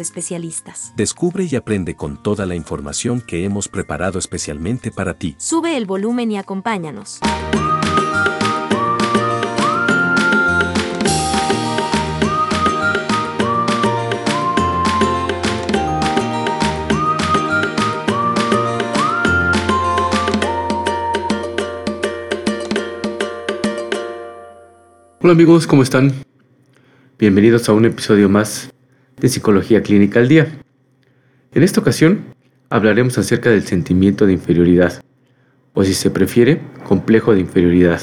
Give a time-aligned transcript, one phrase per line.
[0.00, 0.92] especialistas.
[0.96, 5.34] Descubre y aprende con toda la información que hemos preparado especialmente para ti.
[5.38, 7.20] Sube el volumen y acompáñanos.
[25.20, 26.12] Hola amigos, ¿cómo están?
[27.18, 28.70] Bienvenidos a un episodio más
[29.20, 30.48] de Psicología Clínica al Día.
[31.52, 32.34] En esta ocasión
[32.70, 35.02] hablaremos acerca del sentimiento de inferioridad,
[35.74, 38.00] o si se prefiere, complejo de inferioridad.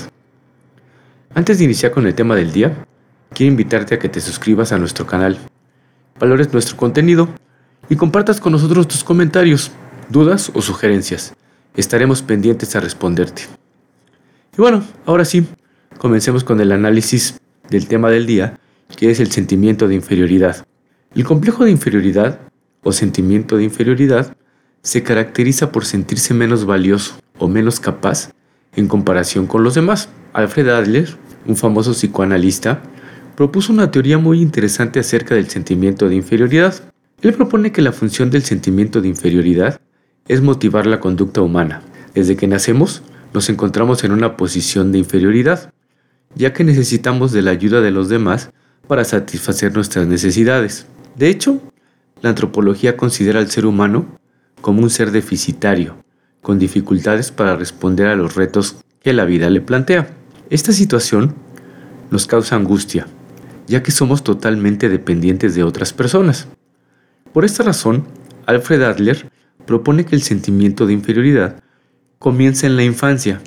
[1.33, 2.85] Antes de iniciar con el tema del día,
[3.33, 5.37] quiero invitarte a que te suscribas a nuestro canal,
[6.19, 7.29] valores nuestro contenido
[7.89, 9.71] y compartas con nosotros tus comentarios,
[10.09, 11.35] dudas o sugerencias.
[11.75, 13.43] Estaremos pendientes a responderte.
[14.57, 15.45] Y bueno, ahora sí,
[15.97, 18.57] comencemos con el análisis del tema del día,
[18.95, 20.65] que es el sentimiento de inferioridad.
[21.15, 22.41] El complejo de inferioridad
[22.83, 24.35] o sentimiento de inferioridad
[24.81, 28.31] se caracteriza por sentirse menos valioso o menos capaz
[28.75, 30.09] en comparación con los demás.
[30.33, 31.15] Alfred Adler,
[31.47, 32.83] un famoso psicoanalista,
[33.37, 36.75] propuso una teoría muy interesante acerca del sentimiento de inferioridad.
[37.21, 39.79] Él propone que la función del sentimiento de inferioridad
[40.27, 41.81] es motivar la conducta humana.
[42.13, 45.71] Desde que nacemos, nos encontramos en una posición de inferioridad,
[46.35, 48.51] ya que necesitamos de la ayuda de los demás
[48.89, 50.87] para satisfacer nuestras necesidades.
[51.15, 51.61] De hecho,
[52.21, 54.05] la antropología considera al ser humano
[54.61, 55.95] como un ser deficitario,
[56.41, 60.09] con dificultades para responder a los retos que la vida le plantea.
[60.49, 61.35] Esta situación
[62.11, 63.07] nos causa angustia,
[63.67, 66.47] ya que somos totalmente dependientes de otras personas.
[67.33, 68.05] Por esta razón,
[68.45, 69.31] Alfred Adler
[69.65, 71.61] propone que el sentimiento de inferioridad
[72.19, 73.41] comienza en la infancia,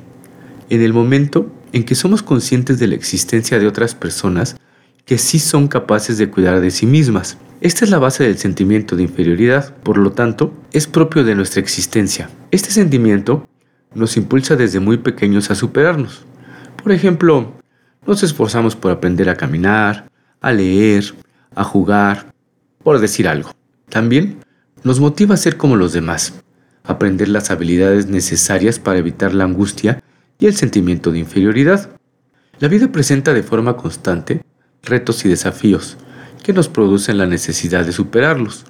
[0.71, 4.57] en el momento en que somos conscientes de la existencia de otras personas
[5.05, 7.39] que sí son capaces de cuidar de sí mismas.
[7.61, 11.61] Esta es la base del sentimiento de inferioridad, por lo tanto, es propio de nuestra
[11.61, 12.31] existencia.
[12.53, 13.49] Este sentimiento
[13.95, 16.25] nos impulsa desde muy pequeños a superarnos.
[16.81, 17.53] Por ejemplo,
[18.07, 20.09] nos esforzamos por aprender a caminar,
[20.41, 21.13] a leer,
[21.57, 22.33] a jugar,
[22.85, 23.51] por decir algo.
[23.89, 24.39] También
[24.85, 26.35] nos motiva a ser como los demás,
[26.85, 30.01] aprender las habilidades necesarias para evitar la angustia
[30.39, 31.91] y el sentimiento de inferioridad.
[32.61, 34.45] La vida presenta de forma constante
[34.85, 35.97] retos y desafíos,
[36.48, 38.64] que nos producen la necesidad de superarlos.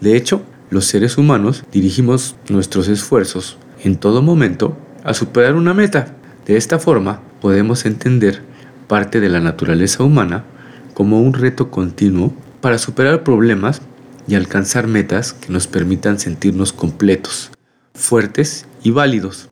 [0.00, 0.40] De hecho,
[0.70, 6.16] los seres humanos dirigimos nuestros esfuerzos en todo momento a superar una meta.
[6.46, 8.40] De esta forma, podemos entender
[8.88, 10.46] parte de la naturaleza humana
[10.94, 13.82] como un reto continuo para superar problemas
[14.26, 17.50] y alcanzar metas que nos permitan sentirnos completos,
[17.92, 19.50] fuertes y válidos.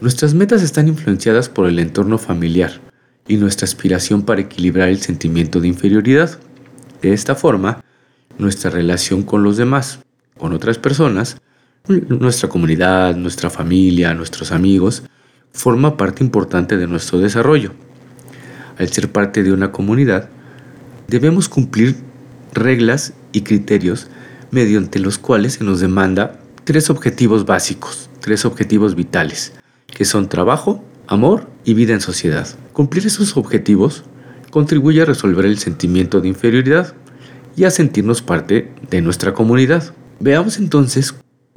[0.00, 2.80] Nuestras metas están influenciadas por el entorno familiar
[3.26, 6.38] y nuestra aspiración para equilibrar el sentimiento de inferioridad.
[7.02, 7.82] De esta forma,
[8.38, 9.98] nuestra relación con los demás,
[10.38, 11.38] con otras personas,
[11.88, 15.02] nuestra comunidad, nuestra familia, nuestros amigos,
[15.52, 17.72] forma parte importante de nuestro desarrollo.
[18.78, 20.28] Al ser parte de una comunidad,
[21.08, 21.96] debemos cumplir
[22.52, 24.06] reglas y criterios
[24.52, 29.54] mediante los cuales se nos demanda tres objetivos básicos, tres objetivos vitales,
[29.88, 32.46] que son trabajo, amor y vida en sociedad.
[32.72, 34.04] Cumplir esos objetivos
[34.52, 36.94] contribuye a resolver el sentimiento de inferioridad
[37.56, 39.94] y a sentirnos parte de nuestra comunidad.
[40.20, 41.14] Veamos entonces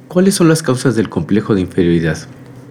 [0.08, 2.16] cuáles son las causas del complejo de inferioridad.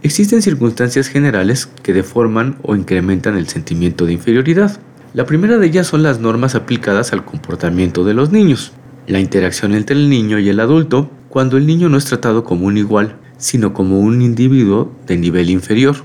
[0.02, 4.80] Existen circunstancias generales que deforman o incrementan el sentimiento de inferioridad.
[5.14, 8.74] La primera de ellas son las normas aplicadas al comportamiento de los niños.
[9.06, 12.66] La interacción entre el niño y el adulto cuando el niño no es tratado como
[12.66, 15.98] un igual, sino como un individuo de nivel inferior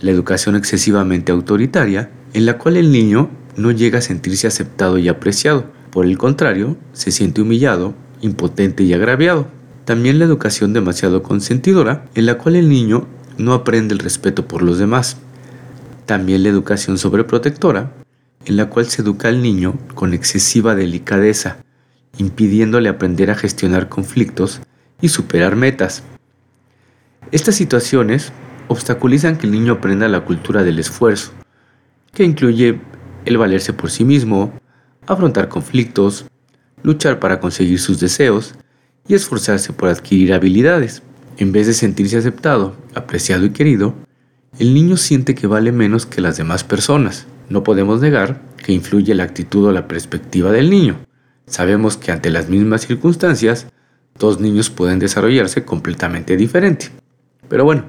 [0.00, 5.08] la educación excesivamente autoritaria, en la cual el niño no llega a sentirse aceptado y
[5.08, 5.64] apreciado.
[5.90, 9.48] Por el contrario, se siente humillado, impotente y agraviado.
[9.86, 13.06] También la educación demasiado consentidora, en la cual el niño
[13.38, 15.16] no aprende el respeto por los demás.
[16.04, 17.94] También la educación sobreprotectora,
[18.44, 21.56] en la cual se educa al niño con excesiva delicadeza,
[22.18, 24.60] impidiéndole aprender a gestionar conflictos
[25.00, 26.02] y superar metas.
[27.32, 28.30] Estas situaciones
[28.68, 31.32] obstaculizan que el niño aprenda la cultura del esfuerzo,
[32.16, 32.80] que incluye
[33.26, 34.58] el valerse por sí mismo,
[35.06, 36.24] afrontar conflictos,
[36.82, 38.54] luchar para conseguir sus deseos
[39.06, 41.02] y esforzarse por adquirir habilidades.
[41.36, 43.94] En vez de sentirse aceptado, apreciado y querido,
[44.58, 47.26] el niño siente que vale menos que las demás personas.
[47.50, 50.96] No podemos negar que influye la actitud o la perspectiva del niño.
[51.46, 53.66] Sabemos que ante las mismas circunstancias,
[54.18, 56.88] dos niños pueden desarrollarse completamente diferente.
[57.50, 57.84] Pero bueno,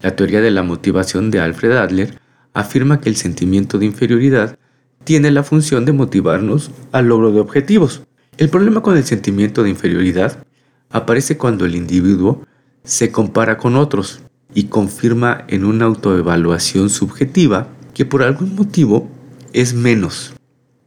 [0.00, 2.18] la teoría de la motivación de Alfred Adler
[2.54, 4.58] afirma que el sentimiento de inferioridad
[5.04, 8.02] tiene la función de motivarnos al logro de objetivos.
[8.36, 10.44] El problema con el sentimiento de inferioridad
[10.90, 12.44] aparece cuando el individuo
[12.84, 14.20] se compara con otros
[14.54, 19.08] y confirma en una autoevaluación subjetiva que por algún motivo
[19.52, 20.34] es menos,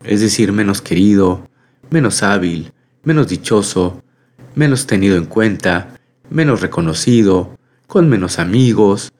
[0.03, 1.47] es decir, menos querido,
[1.89, 2.71] menos hábil,
[3.03, 4.01] menos dichoso,
[4.55, 5.99] menos tenido en cuenta,
[6.29, 7.57] menos reconocido,
[7.87, 9.13] con menos amigos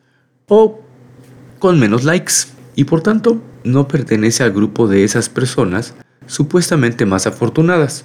[0.48, 0.82] o
[1.63, 2.33] con menos likes
[2.75, 5.94] y por tanto no pertenece al grupo de esas personas
[6.27, 8.04] supuestamente más afortunadas.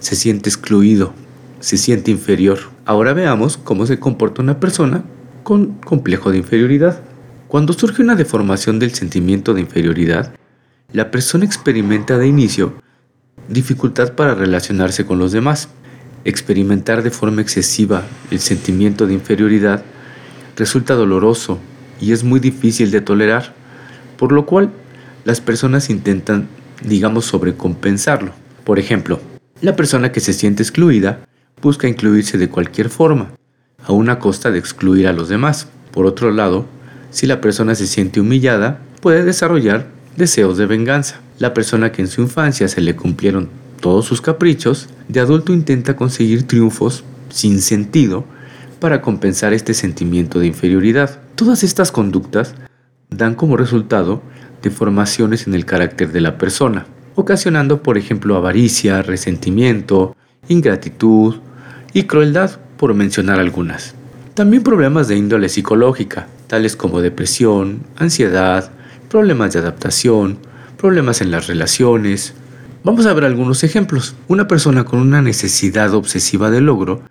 [0.00, 1.14] Se siente excluido,
[1.60, 2.58] se siente inferior.
[2.84, 5.04] Ahora veamos cómo se comporta una persona
[5.44, 7.00] con complejo de inferioridad.
[7.46, 10.34] Cuando surge una deformación del sentimiento de inferioridad,
[10.92, 12.74] la persona experimenta de inicio
[13.48, 15.68] dificultad para relacionarse con los demás.
[16.24, 18.02] Experimentar de forma excesiva
[18.32, 19.84] el sentimiento de inferioridad
[20.56, 21.60] resulta doloroso
[22.00, 23.54] y es muy difícil de tolerar,
[24.16, 24.70] por lo cual
[25.24, 26.48] las personas intentan,
[26.82, 28.32] digamos, sobrecompensarlo.
[28.64, 29.20] Por ejemplo,
[29.60, 31.20] la persona que se siente excluida
[31.62, 33.32] busca incluirse de cualquier forma,
[33.84, 35.68] a una costa de excluir a los demás.
[35.92, 36.66] Por otro lado,
[37.10, 41.20] si la persona se siente humillada, puede desarrollar deseos de venganza.
[41.38, 43.48] La persona que en su infancia se le cumplieron
[43.80, 48.24] todos sus caprichos, de adulto intenta conseguir triunfos sin sentido
[48.80, 51.20] para compensar este sentimiento de inferioridad.
[51.36, 52.54] Todas estas conductas
[53.10, 54.22] dan como resultado
[54.62, 60.16] deformaciones en el carácter de la persona, ocasionando por ejemplo avaricia, resentimiento,
[60.48, 61.36] ingratitud
[61.92, 63.94] y crueldad, por mencionar algunas.
[64.32, 68.70] También problemas de índole psicológica, tales como depresión, ansiedad,
[69.10, 70.38] problemas de adaptación,
[70.78, 72.32] problemas en las relaciones.
[72.82, 74.14] Vamos a ver algunos ejemplos.
[74.26, 77.02] Una persona con una necesidad obsesiva de logro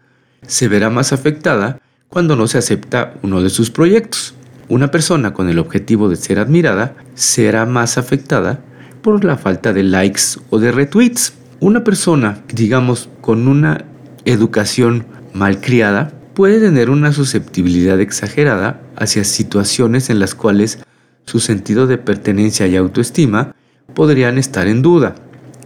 [0.47, 1.79] se verá más afectada
[2.15, 4.35] cuando no se acepta uno de sus proyectos.
[4.69, 8.61] Una persona con el objetivo de ser admirada será más afectada
[9.01, 11.33] por la falta de likes o de retweets.
[11.59, 13.83] Una persona, digamos, con una
[14.23, 20.79] educación malcriada puede tener una susceptibilidad exagerada hacia situaciones en las cuales
[21.25, 23.53] su sentido de pertenencia y autoestima
[23.93, 25.15] podrían estar en duda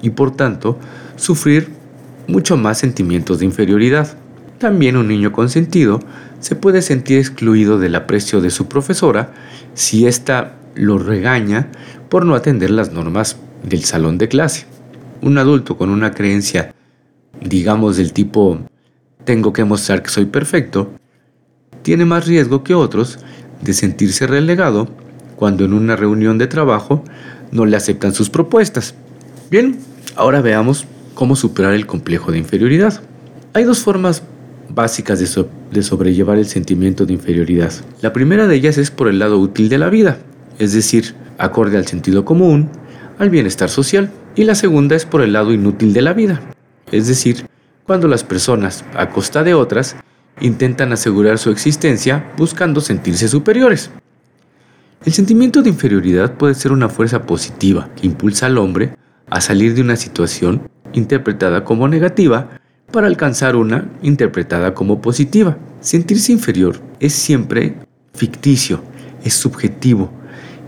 [0.01, 0.79] y por tanto
[1.15, 1.69] sufrir
[2.25, 4.17] mucho más sentimientos de inferioridad.
[4.59, 6.01] También un niño consentido
[6.41, 9.31] se puede sentir excluido del aprecio de su profesora
[9.73, 11.69] si ésta lo regaña
[12.09, 14.65] por no atender las normas del salón de clase.
[15.21, 16.73] Un adulto con una creencia,
[17.41, 18.59] digamos del tipo
[19.23, 20.91] tengo que mostrar que soy perfecto,
[21.81, 23.19] tiene más riesgo que otros
[23.61, 24.89] de sentirse relegado
[25.38, 27.03] cuando en una reunión de trabajo
[27.51, 28.94] no le aceptan sus propuestas.
[29.50, 29.79] Bien,
[30.17, 33.01] ahora veamos cómo superar el complejo de inferioridad.
[33.53, 34.23] Hay dos formas
[34.69, 37.73] básicas de, sobrellevar el sentimiento de inferioridad.
[38.02, 40.19] La primera de ellas es por el lado útil de la vida,
[40.57, 42.69] es decir, acorde al sentido común,
[43.18, 44.11] al bienestar social.
[44.35, 46.42] Y la segunda es por el lado inútil de la vida,
[46.92, 47.47] es decir,
[47.85, 49.95] cuando las personas, a costa de otras,
[50.40, 53.90] intentan asegurar su existencia buscando sentirse superiores.
[55.06, 58.95] El sentimiento de inferioridad puede ser una fuerza positiva que impulsa al hombre
[59.30, 62.58] a salir de una situación interpretada como negativa
[62.91, 65.57] para alcanzar una interpretada como positiva.
[65.81, 67.75] Sentirse inferior es siempre
[68.13, 68.81] ficticio,
[69.23, 70.11] es subjetivo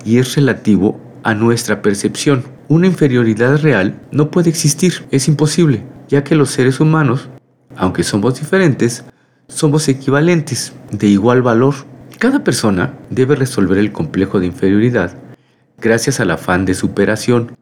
[0.05, 2.43] y es relativo a nuestra percepción.
[2.67, 7.29] Una inferioridad real no puede existir, es imposible, ya que los seres humanos,
[7.75, 9.03] aunque somos diferentes,
[9.47, 11.75] somos equivalentes, de igual valor.
[12.19, 15.17] Cada persona debe resolver el complejo de inferioridad
[15.81, 17.57] gracias al afán de superación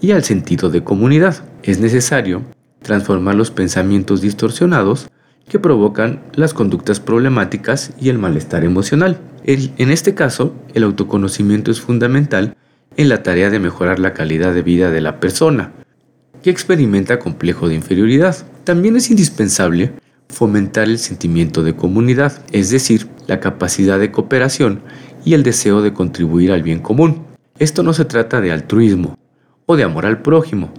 [0.00, 1.44] y al sentido de comunidad.
[1.62, 2.42] Es necesario
[2.84, 5.10] transformar los pensamientos distorsionados
[5.48, 9.18] que provocan las conductas problemáticas y el malestar emocional.
[9.44, 12.56] en este caso, el autoconocimiento es fundamental
[12.96, 15.72] en la tarea de mejorar la calidad de vida de la persona
[16.42, 18.36] que experimenta complejo de inferioridad.
[18.64, 19.92] También es indispensable
[20.28, 24.82] fomentar el sentimiento de comunidad, es decir, la capacidad de cooperación
[25.24, 27.24] y el deseo de contribuir al bien común.
[27.58, 29.16] Esto no se trata de altruismo
[29.66, 30.72] o de amor al prójimo,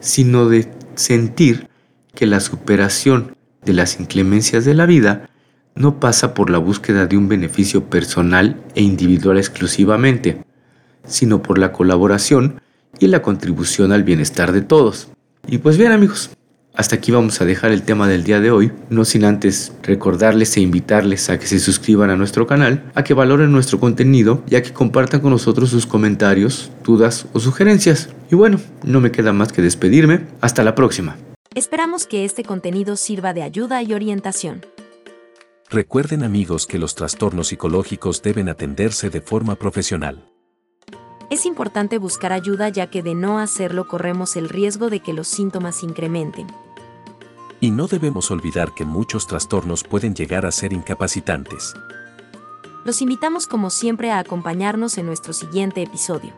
[0.00, 0.68] sino de
[1.00, 1.68] sentir
[2.14, 5.28] que la superación de las inclemencias de la vida
[5.74, 10.44] no pasa por la búsqueda de un beneficio personal e individual exclusivamente,
[11.04, 12.60] sino por la colaboración
[12.98, 15.08] y la contribución al bienestar de todos.
[15.46, 16.30] Y pues bien amigos,
[16.74, 20.56] Hasta aquí vamos a dejar el tema del día de hoy, no sin antes recordarles
[20.56, 24.54] e invitarles a que se suscriban a nuestro canal, a que valoren nuestro contenido y
[24.54, 28.10] a que compartan con nosotros sus comentarios, dudas o sugerencias.
[28.30, 30.26] Y bueno, no me queda más que despedirme.
[30.40, 31.16] Hasta la próxima.
[31.54, 34.64] Esperamos que este contenido sirva de ayuda y orientación.
[35.68, 40.29] Recuerden amigos que los trastornos psicológicos deben atenderse de forma profesional.
[41.30, 45.28] Es importante buscar ayuda ya que de no hacerlo corremos el riesgo de que los
[45.28, 46.48] síntomas incrementen.
[47.60, 51.74] Y no debemos olvidar que muchos trastornos pueden llegar a ser incapacitantes.
[52.84, 56.32] Los invitamos como siempre a acompañarnos en nuestro siguiente episodio.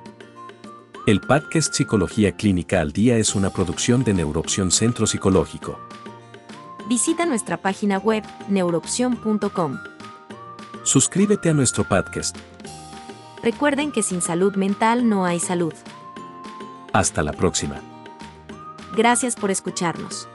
[1.07, 5.79] El podcast Psicología Clínica al Día es una producción de Neuroopción Centro Psicológico.
[6.89, 9.79] Visita nuestra página web neuroopción.com.
[10.83, 12.37] Suscríbete a nuestro podcast.
[13.43, 15.75] Recuerden que sin salud mental no hay salud.
[16.93, 17.81] Hasta la próxima.
[18.97, 20.29] Gracias por escucharnos.